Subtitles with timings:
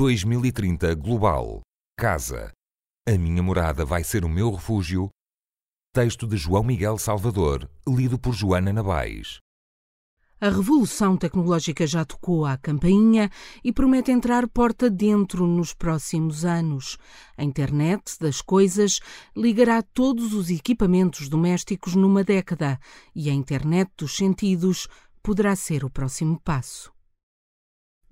[0.00, 1.60] 2030 Global.
[1.94, 2.52] Casa.
[3.06, 5.10] A minha morada vai ser o meu refúgio.
[5.92, 9.40] Texto de João Miguel Salvador, lido por Joana Nabais.
[10.40, 13.28] A revolução tecnológica já tocou à campainha
[13.62, 16.96] e promete entrar porta dentro nos próximos anos.
[17.36, 19.00] A internet das coisas
[19.36, 22.80] ligará todos os equipamentos domésticos numa década
[23.14, 24.88] e a internet dos sentidos
[25.22, 26.90] poderá ser o próximo passo.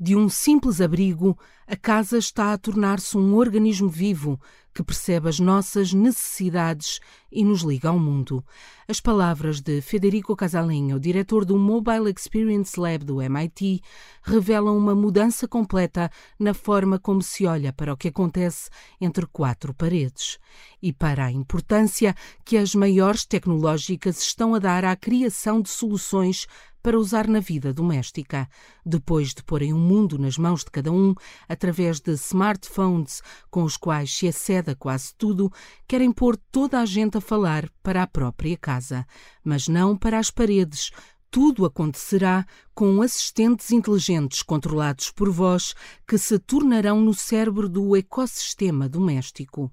[0.00, 4.40] De um simples abrigo, a casa está a tornar-se um organismo vivo
[4.72, 7.00] que percebe as nossas necessidades
[7.32, 8.44] e nos liga ao mundo.
[8.86, 13.82] As palavras de Federico Casalenho, diretor do Mobile Experience Lab do MIT,
[14.22, 19.74] revelam uma mudança completa na forma como se olha para o que acontece entre quatro
[19.74, 20.38] paredes
[20.80, 26.46] e para a importância que as maiores tecnológicas estão a dar à criação de soluções
[26.82, 28.48] para usar na vida doméstica.
[28.84, 31.14] Depois de porem o um mundo nas mãos de cada um,
[31.48, 35.52] através de smartphones com os quais se acede a quase tudo,
[35.86, 39.06] querem pôr toda a gente a falar para a própria casa,
[39.44, 40.90] mas não para as paredes.
[41.30, 45.74] Tudo acontecerá com assistentes inteligentes controlados por voz
[46.06, 49.70] que se tornarão no cérebro do ecossistema doméstico.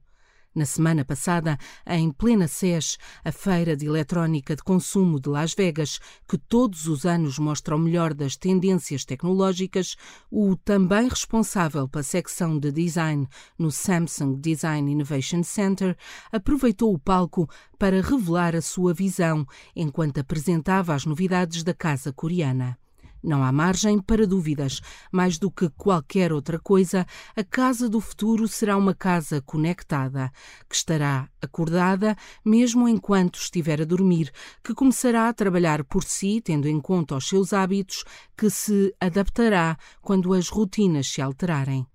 [0.56, 6.00] Na semana passada, em plena SES, a feira de eletrónica de consumo de Las Vegas,
[6.26, 9.98] que todos os anos mostra o melhor das tendências tecnológicas,
[10.32, 13.28] o também responsável pela secção de design
[13.60, 15.98] no Samsung Design Innovation Center
[16.32, 22.80] aproveitou o palco para revelar a sua visão enquanto apresentava as novidades da casa coreana.
[23.26, 24.82] Não há margem para dúvidas.
[25.12, 30.32] Mais do que qualquer outra coisa, a casa do futuro será uma casa conectada,
[30.70, 32.16] que estará acordada
[32.46, 34.32] mesmo enquanto estiver a dormir,
[34.64, 38.04] que começará a trabalhar por si, tendo em conta os seus hábitos,
[38.38, 41.88] que se adaptará quando as rotinas se alterarem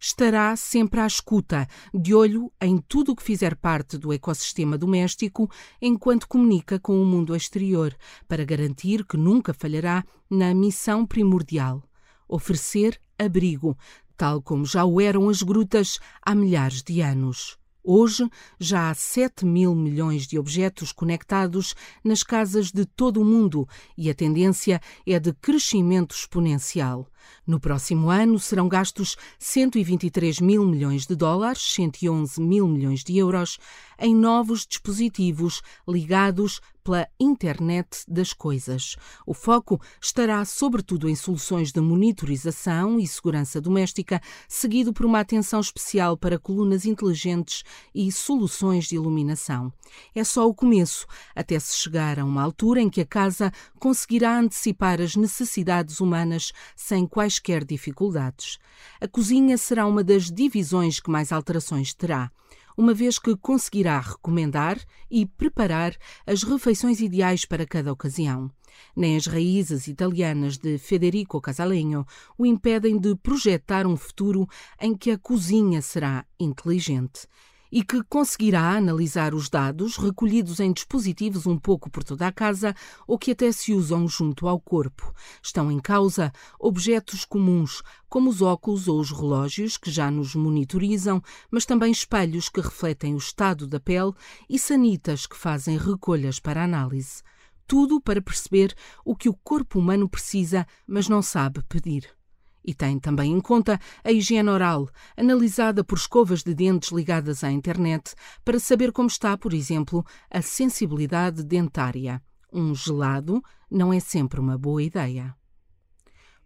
[0.00, 5.50] estará sempre à escuta, de olho em tudo o que fizer parte do ecossistema doméstico,
[5.80, 7.96] enquanto comunica com o mundo exterior,
[8.26, 11.82] para garantir que nunca falhará na missão primordial:
[12.28, 13.76] oferecer abrigo,
[14.16, 17.58] tal como já o eram as grutas há milhares de anos.
[17.90, 18.28] Hoje,
[18.60, 21.74] já há 7 mil milhões de objetos conectados
[22.04, 27.08] nas casas de todo o mundo e a tendência é de crescimento exponencial.
[27.46, 33.58] No próximo ano serão gastos 123 mil milhões de dólares, 111 mil milhões de euros,
[33.98, 38.96] em novos dispositivos ligados pela Internet das Coisas.
[39.26, 45.60] O foco estará sobretudo em soluções de monitorização e segurança doméstica, seguido por uma atenção
[45.60, 47.62] especial para colunas inteligentes
[47.94, 49.70] e soluções de iluminação.
[50.14, 54.38] É só o começo, até se chegar a uma altura em que a casa conseguirá
[54.38, 58.58] antecipar as necessidades humanas sem quaisquer dificuldades.
[59.00, 62.30] A cozinha será uma das divisões que mais alterações terá
[62.76, 64.78] uma vez que conseguirá recomendar
[65.10, 68.48] e preparar as refeições ideais para cada ocasião.
[68.94, 72.06] Nem as raízes italianas de Federico Casalegno
[72.38, 74.46] o impedem de projetar um futuro
[74.80, 77.26] em que a cozinha será inteligente
[77.70, 82.74] e que conseguirá analisar os dados recolhidos em dispositivos um pouco por toda a casa
[83.06, 85.12] ou que até se usam junto ao corpo.
[85.42, 91.22] Estão em causa objetos comuns, como os óculos ou os relógios que já nos monitorizam,
[91.50, 94.12] mas também espelhos que refletem o estado da pele
[94.48, 97.22] e sanitas que fazem recolhas para análise.
[97.66, 98.74] Tudo para perceber
[99.04, 102.17] o que o corpo humano precisa, mas não sabe pedir.
[102.64, 107.50] E tem também em conta a higiene oral, analisada por escovas de dentes ligadas à
[107.50, 108.14] internet,
[108.44, 112.22] para saber como está, por exemplo, a sensibilidade dentária.
[112.52, 115.34] Um gelado não é sempre uma boa ideia.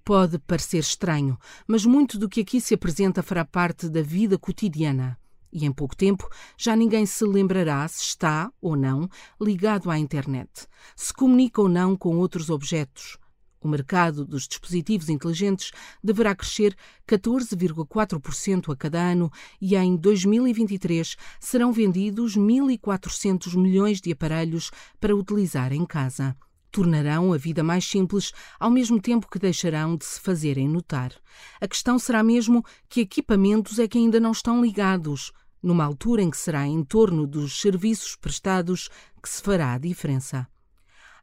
[0.05, 5.17] Pode parecer estranho, mas muito do que aqui se apresenta fará parte da vida cotidiana.
[5.53, 9.09] E em pouco tempo já ninguém se lembrará se está ou não
[9.41, 13.19] ligado à internet, se comunica ou não com outros objetos,
[13.63, 15.71] o mercado dos dispositivos inteligentes
[16.03, 16.77] deverá crescer
[17.09, 19.31] 14,4% a cada ano
[19.61, 24.71] e em 2023 serão vendidos 1.400 milhões de aparelhos
[25.01, 26.37] para utilizar em casa.
[26.71, 31.13] Tornarão a vida mais simples ao mesmo tempo que deixarão de se fazerem notar.
[31.61, 35.33] A questão será mesmo que equipamentos é que ainda não estão ligados,
[35.63, 38.89] numa altura em que será em torno dos serviços prestados
[39.23, 40.49] que se fará a diferença.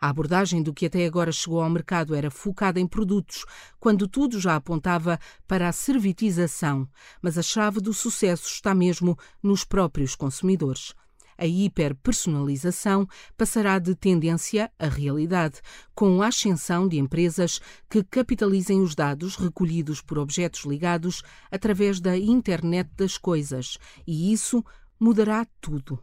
[0.01, 3.45] A abordagem do que até agora chegou ao mercado era focada em produtos,
[3.81, 6.87] quando tudo já apontava para a servitização,
[7.21, 10.93] mas a chave do sucesso está mesmo nos próprios consumidores.
[11.37, 13.07] A hiperpersonalização
[13.37, 15.61] passará de tendência a realidade,
[15.93, 17.59] com a ascensão de empresas
[17.89, 24.63] que capitalizem os dados recolhidos por objetos ligados através da internet das coisas, e isso
[24.97, 26.01] mudará tudo.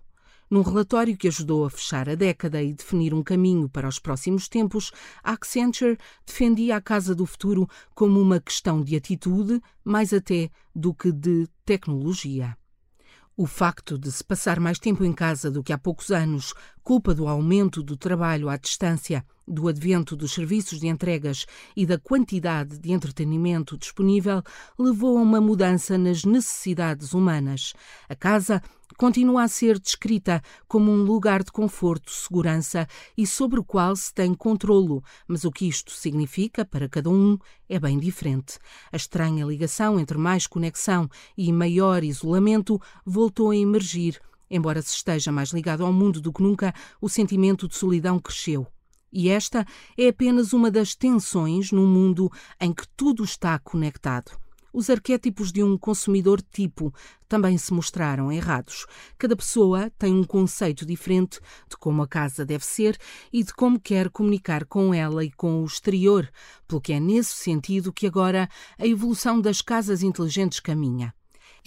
[0.48, 4.48] Num relatório que ajudou a fechar a década e definir um caminho para os próximos
[4.48, 10.94] tempos, Accenture defendia a Casa do Futuro como uma questão de atitude, mais até do
[10.94, 12.56] que de tecnologia.
[13.36, 16.54] O facto de se passar mais tempo em casa do que há poucos anos,
[16.86, 21.44] culpa do aumento do trabalho à distância, do advento dos serviços de entregas
[21.76, 24.40] e da quantidade de entretenimento disponível,
[24.78, 27.74] levou a uma mudança nas necessidades humanas.
[28.08, 28.62] A casa
[28.96, 32.86] continua a ser descrita como um lugar de conforto, segurança
[33.18, 37.36] e sobre o qual se tem controlo, mas o que isto significa para cada um
[37.68, 38.60] é bem diferente.
[38.92, 44.20] A estranha ligação entre mais conexão e maior isolamento voltou a emergir.
[44.50, 48.66] Embora se esteja mais ligado ao mundo do que nunca, o sentimento de solidão cresceu.
[49.12, 49.66] E esta
[49.96, 54.32] é apenas uma das tensões num mundo em que tudo está conectado.
[54.76, 56.92] Os arquétipos de um consumidor tipo
[57.26, 58.84] também se mostraram errados.
[59.16, 62.98] Cada pessoa tem um conceito diferente de como a casa deve ser
[63.32, 66.30] e de como quer comunicar com ela e com o exterior,
[66.68, 71.14] pelo que é nesse sentido que agora a evolução das casas inteligentes caminha.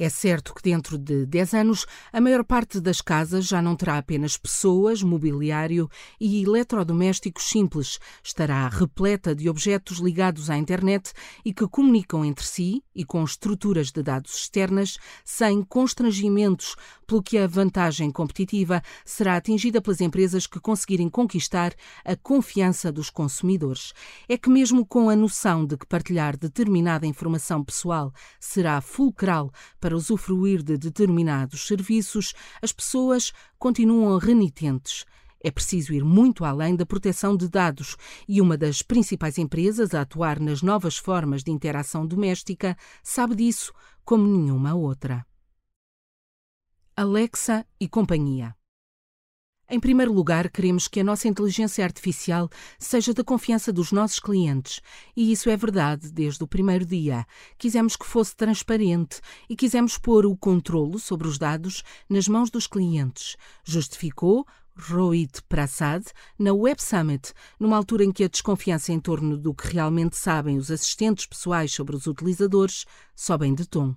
[0.01, 3.97] É certo que dentro de 10 anos a maior parte das casas já não terá
[3.97, 11.11] apenas pessoas, mobiliário e eletrodomésticos simples, estará repleta de objetos ligados à internet
[11.43, 16.77] e que comunicam entre si e com estruturas de dados externas sem constrangimentos,
[17.09, 21.73] pelo que a vantagem competitiva será atingida pelas empresas que conseguirem conquistar
[22.05, 23.93] a confiança dos consumidores.
[24.27, 29.95] É que mesmo com a noção de que partilhar determinada informação pessoal será fulcral para
[29.95, 35.03] usufruir de determinados serviços, as pessoas continuam renitentes.
[35.41, 37.97] É preciso ir muito além da proteção de dados
[38.27, 43.73] e uma das principais empresas a atuar nas novas formas de interação doméstica sabe disso
[44.05, 45.25] como nenhuma outra.
[47.01, 48.53] Alexa e companhia.
[49.69, 54.81] Em primeiro lugar, queremos que a nossa inteligência artificial seja da confiança dos nossos clientes,
[55.15, 57.25] e isso é verdade desde o primeiro dia.
[57.57, 62.67] Quisemos que fosse transparente e quisemos pôr o controlo sobre os dados nas mãos dos
[62.67, 63.37] clientes.
[63.63, 66.05] Justificou Rohit Prasad
[66.37, 70.57] na Web Summit, numa altura em que a desconfiança em torno do que realmente sabem
[70.57, 72.83] os assistentes pessoais sobre os utilizadores
[73.15, 73.95] sobem de tom.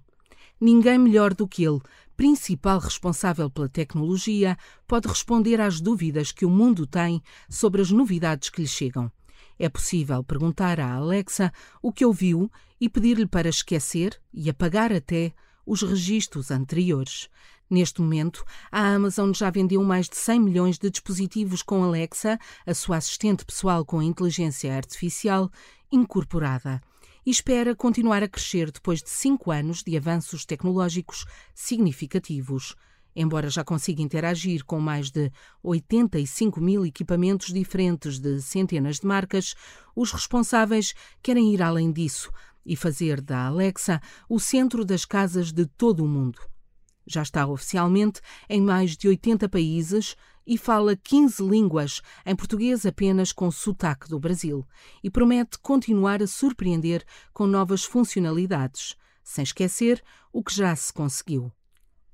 [0.64, 1.81] Ninguém melhor do que ele,
[2.17, 4.56] principal responsável pela tecnologia,
[4.87, 7.20] pode responder às dúvidas que o mundo tem
[7.50, 9.11] sobre as novidades que lhe chegam.
[9.59, 12.49] É possível perguntar à Alexa o que ouviu
[12.81, 15.32] e pedir-lhe para esquecer e apagar até
[15.67, 17.29] os registros anteriores.
[17.69, 22.73] Neste momento, a Amazon já vendeu mais de 100 milhões de dispositivos com Alexa, a
[22.73, 25.50] sua assistente pessoal com inteligência artificial,
[25.91, 26.81] incorporada
[27.25, 31.25] e espera continuar a crescer depois de cinco anos de avanços tecnológicos
[31.55, 32.75] significativos.
[33.15, 35.31] Embora já consiga interagir com mais de
[35.63, 39.55] 85 mil equipamentos diferentes de centenas de marcas,
[39.95, 42.31] os responsáveis querem ir além disso
[42.65, 46.41] e fazer da Alexa o centro das casas de todo o mundo.
[47.07, 50.17] Já está oficialmente em mais de 80 países
[50.47, 54.67] e fala 15 línguas, em português apenas com sotaque do Brasil,
[55.03, 61.53] e promete continuar a surpreender com novas funcionalidades, sem esquecer o que já se conseguiu.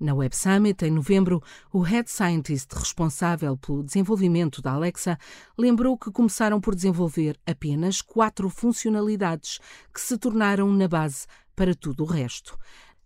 [0.01, 1.43] Na Web Summit, em novembro,
[1.73, 5.19] o Head Scientist responsável pelo desenvolvimento da Alexa
[5.59, 9.59] lembrou que começaram por desenvolver apenas quatro funcionalidades
[9.93, 12.57] que se tornaram na base para tudo o resto.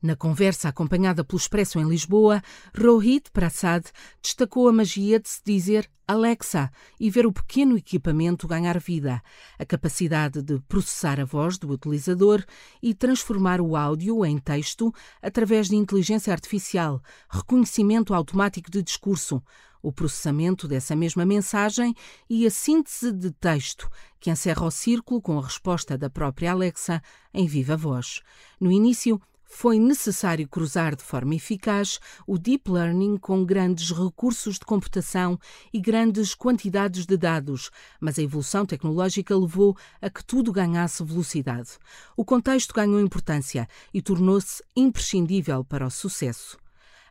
[0.02, 2.42] Na conversa acompanhada pelo Expresso em Lisboa,
[2.76, 3.84] Rohit Prasad
[4.20, 9.22] destacou a magia de se dizer Alexa e ver o pequeno equipamento ganhar vida,
[9.56, 12.44] a capacidade de processar a voz do utilizador
[12.82, 14.92] e transformar o áudio em texto
[15.22, 19.40] através de inteligência artificial, reconhecimento automático de discurso,
[19.80, 21.94] o processamento dessa mesma mensagem
[22.28, 27.00] e a síntese de texto, que encerra o círculo com a resposta da própria Alexa
[27.32, 28.20] em viva voz.
[28.60, 29.20] No início,
[29.54, 35.38] foi necessário cruzar de forma eficaz o deep learning com grandes recursos de computação
[35.70, 41.72] e grandes quantidades de dados, mas a evolução tecnológica levou a que tudo ganhasse velocidade.
[42.16, 46.61] O contexto ganhou importância e tornou-se imprescindível para o sucesso.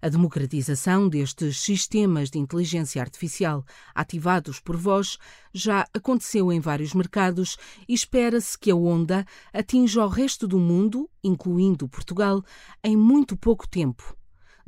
[0.01, 5.19] A democratização destes sistemas de inteligência artificial ativados por voz
[5.53, 7.55] já aconteceu em vários mercados
[7.87, 12.43] e espera-se que a onda atinja o resto do mundo, incluindo Portugal,
[12.83, 14.17] em muito pouco tempo.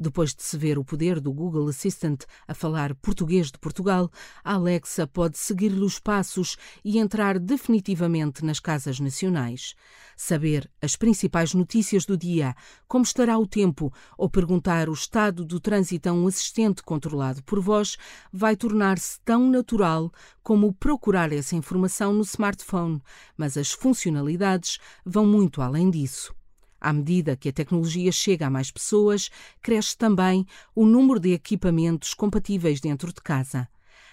[0.04, 4.12] Depois de se ver o poder do Google Assistant a falar português de Portugal,
[4.44, 9.76] a Alexa pode seguir-lhe os passos e entrar definitivamente nas casas nacionais.
[10.18, 12.54] Saber as principais notícias do dia,
[12.86, 17.62] como estará o tempo ou perguntar o estado do trânsito a um assistente controlado por
[17.62, 17.96] voz
[18.30, 20.12] vai tornar-se tão natural
[20.44, 23.02] como procurar essa informação no smartphone,
[23.38, 26.36] mas as funcionalidades vão muito além disso.
[26.84, 29.30] À medida que a tecnologia chega a mais pessoas,
[29.62, 33.70] cresce também o número de equipamentos compatíveis dentro de casa.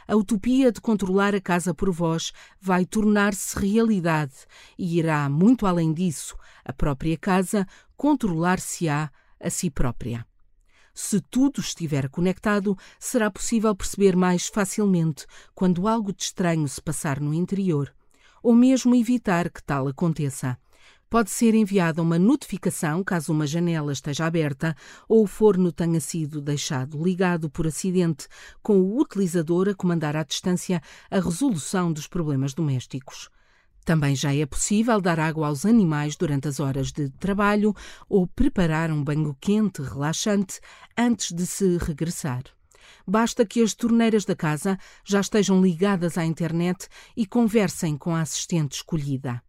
[0.07, 4.35] A utopia de controlar a casa por voz vai tornar-se realidade
[4.79, 6.37] e irá muito além disso.
[6.65, 9.11] A própria casa controlar-se-á
[9.41, 10.25] a si própria.
[10.95, 17.21] Se tudo estiver conectado, será possível perceber mais facilmente quando algo de estranho se passar
[17.21, 17.93] no interior,
[18.41, 20.57] ou mesmo evitar que tal aconteça.
[21.11, 24.77] Pode ser enviada uma notificação caso uma janela esteja aberta
[25.09, 28.29] ou o forno tenha sido deixado ligado por acidente,
[28.63, 33.29] com o utilizador a comandar à distância a resolução dos problemas domésticos.
[33.85, 37.75] Também já é possível dar água aos animais durante as horas de trabalho
[38.09, 40.61] ou preparar um banho quente relaxante
[40.97, 42.45] antes de se regressar.
[43.05, 46.87] Basta que as torneiras da casa já estejam ligadas à internet
[47.17, 49.43] e conversem com a assistente escolhida.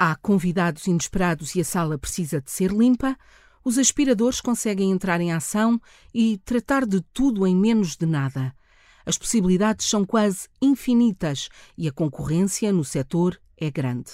[0.00, 3.16] Há convidados inesperados e a sala precisa de ser limpa,
[3.64, 5.80] os aspiradores conseguem entrar em ação
[6.14, 8.54] e tratar de tudo em menos de nada.
[9.04, 14.12] As possibilidades são quase infinitas e a concorrência no setor é grande.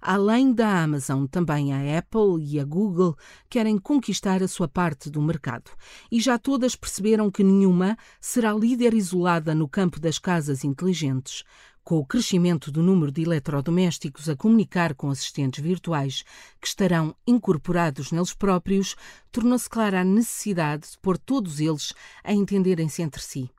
[0.00, 3.16] Além da Amazon, também a Apple e a Google
[3.48, 5.70] querem conquistar a sua parte do mercado.
[6.10, 11.44] E já todas perceberam que nenhuma será líder isolada no campo das casas inteligentes.
[11.84, 16.22] Com o crescimento do número de eletrodomésticos a comunicar com assistentes virtuais
[16.60, 18.94] que estarão incorporados neles próprios,
[19.32, 23.50] tornou-se clara a necessidade de pôr todos eles a entenderem-se entre si.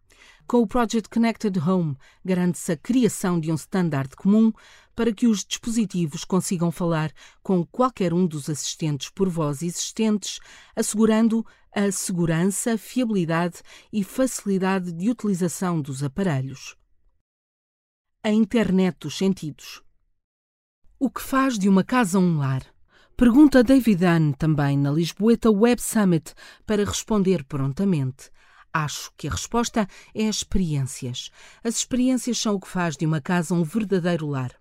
[0.47, 4.53] Com o Project Connected Home, garante-se a criação de um standard comum
[4.95, 7.11] para que os dispositivos consigam falar
[7.41, 10.39] com qualquer um dos assistentes por voz existentes,
[10.73, 13.61] assegurando a segurança, fiabilidade
[13.91, 16.77] e facilidade de utilização dos aparelhos
[18.25, 19.83] a internet dos sentidos.
[20.97, 22.63] O que faz de uma casa um lar?
[23.17, 26.33] Pergunta David Dunn também na Lisboeta Web Summit
[26.65, 28.31] para responder prontamente.
[28.71, 31.31] Acho que a resposta é as experiências.
[31.61, 34.53] As experiências são o que faz de uma casa um verdadeiro lar.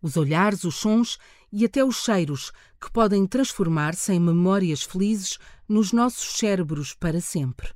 [0.00, 1.18] Os olhares, os sons
[1.52, 2.50] e até os cheiros,
[2.80, 7.68] que podem transformar-se em memórias felizes nos nossos cérebros para sempre.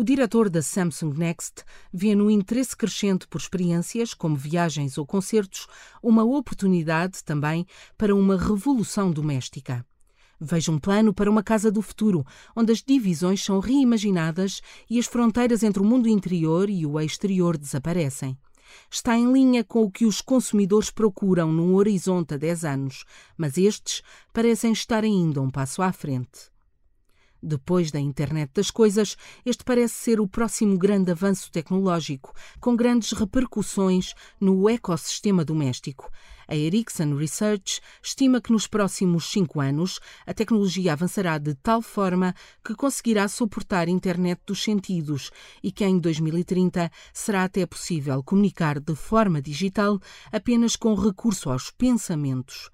[0.00, 5.66] O diretor da Samsung Next vê no interesse crescente por experiências, como viagens ou concertos,
[6.00, 9.84] uma oportunidade também para uma revolução doméstica.
[10.40, 12.24] Veja um plano para uma casa do futuro,
[12.54, 17.58] onde as divisões são reimaginadas e as fronteiras entre o mundo interior e o exterior
[17.58, 18.38] desaparecem.
[18.88, 23.04] Está em linha com o que os consumidores procuram num horizonte a 10 anos,
[23.36, 24.02] mas estes
[24.32, 26.56] parecem estar ainda um passo à frente.
[27.42, 29.16] Depois da internet das coisas,
[29.46, 36.10] este parece ser o próximo grande avanço tecnológico, com grandes repercussões no ecossistema doméstico.
[36.48, 42.34] A Ericsson Research estima que nos próximos cinco anos a tecnologia avançará de tal forma
[42.64, 45.30] que conseguirá suportar internet dos sentidos
[45.62, 50.00] e que em 2030 será até possível comunicar de forma digital
[50.32, 52.70] apenas com recurso aos pensamentos.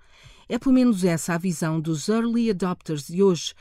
[0.48, 3.54] É pelo menos essa a visão dos early adopters de hoje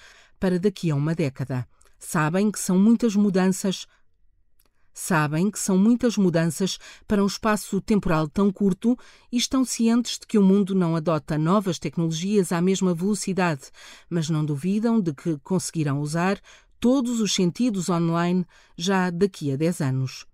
[0.44, 1.66] para daqui a uma década.
[1.98, 3.88] Sabem que são muitas mudanças.
[4.94, 9.00] Sabem que são muitas mudanças para um espaço temporal tão curto
[9.32, 13.72] e estão cientes de que o mundo não adota novas tecnologias à mesma velocidade,
[14.10, 16.42] mas não duvidam de que conseguirão usar
[16.78, 18.46] todos os sentidos online
[18.78, 20.33] já daqui a 10 anos.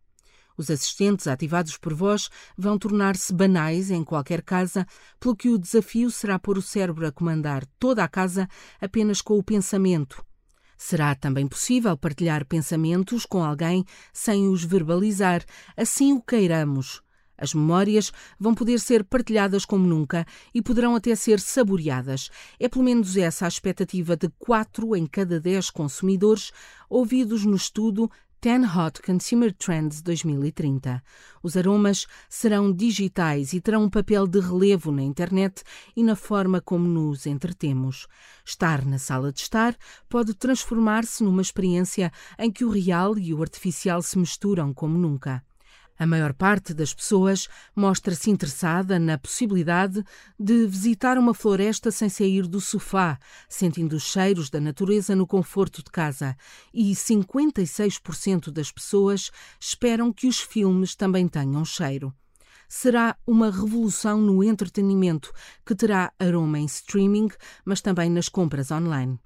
[0.59, 4.85] Os assistentes ativados por voz vão tornar-se banais em qualquer casa,
[5.17, 8.45] pelo que o desafio será pôr o cérebro a comandar toda a casa
[8.81, 10.21] apenas com o pensamento.
[10.77, 15.45] Será também possível partilhar pensamentos com alguém sem os verbalizar,
[15.77, 17.01] assim o queiramos.
[17.37, 22.29] As memórias vão poder ser partilhadas como nunca e poderão até ser saboreadas.
[22.59, 26.51] É pelo menos essa a expectativa de 4 em cada 10 consumidores
[26.89, 31.03] ouvidos no estudo 10 Hot Consumer Trends 2030.
[31.43, 35.61] Os aromas serão digitais e terão um papel de relevo na internet
[35.93, 38.07] e na forma como nos entretemos.
[38.45, 39.75] Estar na sala de estar
[40.07, 45.43] pode transformar-se numa experiência em que o real e o artificial se misturam como nunca.
[45.99, 50.01] A maior parte das pessoas mostra-se interessada na possibilidade
[50.39, 55.83] de visitar uma floresta sem sair do sofá, sentindo os cheiros da natureza no conforto
[55.83, 56.37] de casa,
[56.73, 59.29] e 56% das pessoas
[59.59, 62.13] esperam que os filmes também tenham cheiro
[62.71, 65.33] será uma revolução no entretenimento
[65.65, 67.29] que terá aroma em streaming,
[67.65, 69.19] mas também nas compras online.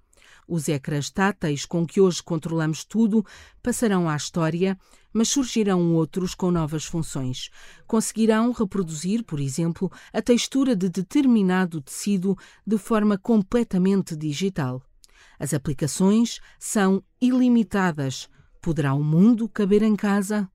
[0.48, 3.26] Os ecrãs táteis com que hoje controlamos tudo
[3.62, 4.78] passarão à história,
[5.12, 7.50] mas surgirão outros com novas funções.
[7.88, 14.82] Conseguirão reproduzir, por exemplo, a textura de determinado tecido de forma completamente digital.
[15.40, 18.30] As aplicações são ilimitadas.
[18.62, 20.50] Poderá o mundo caber em casa?